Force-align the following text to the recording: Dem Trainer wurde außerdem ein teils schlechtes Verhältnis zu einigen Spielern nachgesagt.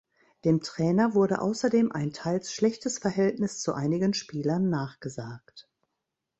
Dem 0.45 0.61
Trainer 0.61 1.13
wurde 1.13 1.41
außerdem 1.41 1.91
ein 1.91 2.11
teils 2.11 2.51
schlechtes 2.51 2.97
Verhältnis 2.97 3.59
zu 3.59 3.75
einigen 3.75 4.15
Spielern 4.15 4.67
nachgesagt. 4.71 5.69